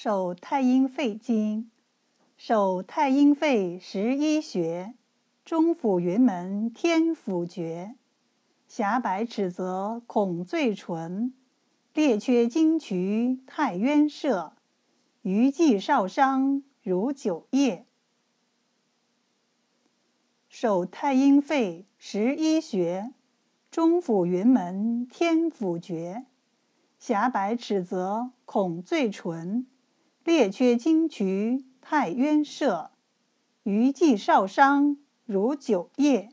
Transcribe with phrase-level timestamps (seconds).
[0.00, 1.72] 手太阴肺经，
[2.36, 4.94] 手太阴肺十一穴，
[5.44, 7.96] 中府云门天府诀，
[8.68, 11.34] 狭白尺泽孔最唇，
[11.94, 14.52] 列缺经渠太渊舍，
[15.22, 17.84] 余悸少商如酒液。
[20.48, 23.12] 手太阴肺十一穴，
[23.68, 26.24] 中府云门天府诀，
[27.00, 29.66] 狭白尺泽孔最唇，
[30.28, 32.90] 列缺金渠太渊舍，
[33.62, 36.28] 余悸少商如酒液。